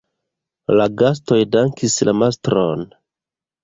[0.79, 2.93] La gastoj dankis la mastron.